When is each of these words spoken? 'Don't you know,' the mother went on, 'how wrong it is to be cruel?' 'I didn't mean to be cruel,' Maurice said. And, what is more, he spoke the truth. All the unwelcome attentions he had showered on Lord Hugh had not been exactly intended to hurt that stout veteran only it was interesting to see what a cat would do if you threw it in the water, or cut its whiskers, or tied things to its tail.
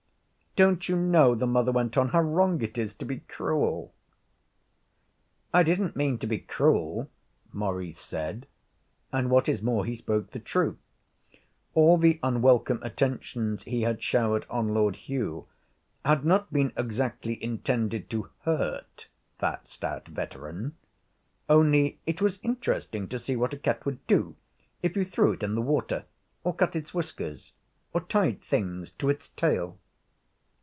'Don't 0.57 0.89
you 0.89 0.97
know,' 0.97 1.33
the 1.33 1.47
mother 1.47 1.71
went 1.71 1.97
on, 1.97 2.09
'how 2.09 2.19
wrong 2.19 2.61
it 2.61 2.77
is 2.77 2.93
to 2.93 3.05
be 3.05 3.19
cruel?' 3.19 3.93
'I 5.53 5.63
didn't 5.63 5.95
mean 5.95 6.17
to 6.17 6.27
be 6.27 6.39
cruel,' 6.39 7.09
Maurice 7.53 8.01
said. 8.01 8.47
And, 9.13 9.29
what 9.29 9.47
is 9.47 9.61
more, 9.61 9.85
he 9.85 9.95
spoke 9.95 10.31
the 10.31 10.41
truth. 10.41 10.77
All 11.73 11.97
the 11.97 12.19
unwelcome 12.21 12.79
attentions 12.83 13.63
he 13.63 13.83
had 13.83 14.03
showered 14.03 14.45
on 14.49 14.73
Lord 14.73 14.97
Hugh 14.97 15.47
had 16.03 16.25
not 16.25 16.51
been 16.51 16.73
exactly 16.75 17.41
intended 17.41 18.09
to 18.09 18.29
hurt 18.41 19.07
that 19.39 19.69
stout 19.69 20.09
veteran 20.09 20.75
only 21.47 22.01
it 22.05 22.21
was 22.21 22.39
interesting 22.43 23.07
to 23.07 23.17
see 23.19 23.37
what 23.37 23.53
a 23.53 23.57
cat 23.57 23.85
would 23.85 24.05
do 24.05 24.35
if 24.83 24.97
you 24.97 25.05
threw 25.05 25.31
it 25.31 25.43
in 25.43 25.55
the 25.55 25.61
water, 25.61 26.03
or 26.43 26.53
cut 26.53 26.75
its 26.75 26.93
whiskers, 26.93 27.53
or 27.93 28.01
tied 28.01 28.41
things 28.41 28.91
to 28.91 29.07
its 29.07 29.29
tail. 29.29 29.77